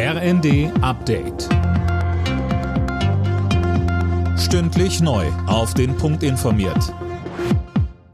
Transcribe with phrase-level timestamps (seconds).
[0.00, 1.48] RND Update.
[4.38, 5.26] Stündlich neu.
[5.48, 6.94] Auf den Punkt informiert.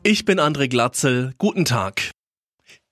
[0.02, 1.34] Ich bin André Glatzel.
[1.36, 2.10] Guten Tag.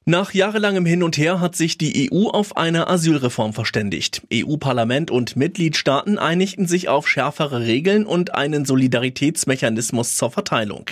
[0.04, 4.26] Nach jahrelangem Hin und Her hat sich die EU auf eine Asylreform verständigt.
[4.30, 10.90] EU-Parlament und Mitgliedstaaten einigten sich auf schärfere Regeln und einen Solidaritätsmechanismus zur Verteilung.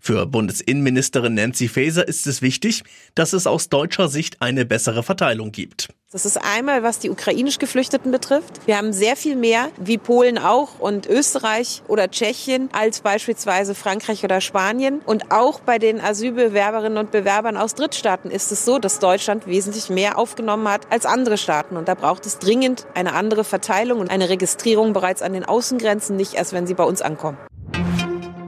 [0.00, 2.82] Für Bundesinnenministerin Nancy Faeser ist es wichtig,
[3.14, 5.90] dass es aus deutscher Sicht eine bessere Verteilung gibt.
[6.16, 8.62] Das ist einmal, was die ukrainisch Geflüchteten betrifft.
[8.64, 14.24] Wir haben sehr viel mehr, wie Polen auch und Österreich oder Tschechien, als beispielsweise Frankreich
[14.24, 15.02] oder Spanien.
[15.04, 19.90] Und auch bei den Asylbewerberinnen und Bewerbern aus Drittstaaten ist es so, dass Deutschland wesentlich
[19.90, 21.76] mehr aufgenommen hat als andere Staaten.
[21.76, 26.16] Und da braucht es dringend eine andere Verteilung und eine Registrierung bereits an den Außengrenzen,
[26.16, 27.36] nicht erst wenn sie bei uns ankommen.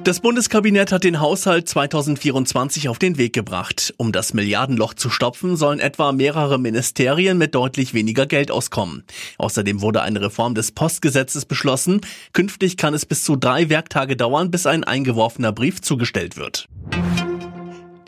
[0.09, 3.93] Das Bundeskabinett hat den Haushalt 2024 auf den Weg gebracht.
[3.99, 9.05] Um das Milliardenloch zu stopfen, sollen etwa mehrere Ministerien mit deutlich weniger Geld auskommen.
[9.37, 12.01] Außerdem wurde eine Reform des Postgesetzes beschlossen.
[12.33, 16.71] Künftig kann es bis zu drei Werktage dauern, bis ein eingeworfener Brief zugestellt wird.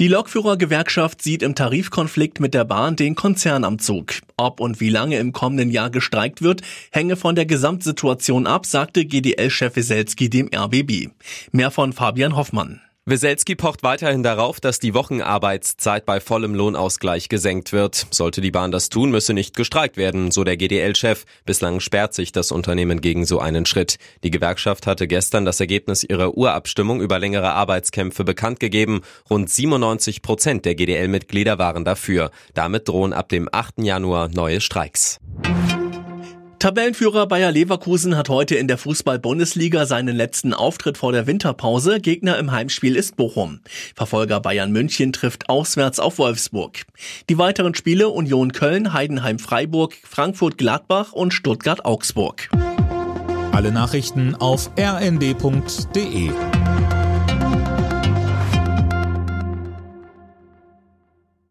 [0.00, 4.14] Die Lokführergewerkschaft sieht im Tarifkonflikt mit der Bahn den Konzern am Zug.
[4.38, 9.04] Ob und wie lange im kommenden Jahr gestreikt wird, hänge von der Gesamtsituation ab, sagte
[9.04, 11.10] GDL-Chef Weselski dem RBB.
[11.52, 12.80] Mehr von Fabian Hoffmann.
[13.10, 18.06] Weselski pocht weiterhin darauf, dass die Wochenarbeitszeit bei vollem Lohnausgleich gesenkt wird.
[18.10, 21.24] Sollte die Bahn das tun, müsse nicht gestreikt werden, so der GDL-Chef.
[21.44, 23.96] Bislang sperrt sich das Unternehmen gegen so einen Schritt.
[24.22, 29.00] Die Gewerkschaft hatte gestern das Ergebnis ihrer Urabstimmung über längere Arbeitskämpfe bekannt gegeben.
[29.28, 32.30] Rund 97 Prozent der GDL-Mitglieder waren dafür.
[32.54, 33.82] Damit drohen ab dem 8.
[33.82, 35.18] Januar neue Streiks.
[36.60, 42.00] Tabellenführer Bayer Leverkusen hat heute in der Fußball-Bundesliga seinen letzten Auftritt vor der Winterpause.
[42.00, 43.60] Gegner im Heimspiel ist Bochum.
[43.96, 46.82] Verfolger Bayern München trifft auswärts auf Wolfsburg.
[47.30, 52.50] Die weiteren Spiele Union Köln, Heidenheim Freiburg, Frankfurt Gladbach und Stuttgart Augsburg.
[53.52, 56.30] Alle Nachrichten auf rnd.de